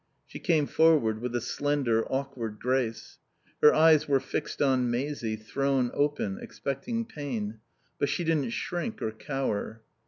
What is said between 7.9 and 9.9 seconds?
but she didn't shrink or cower.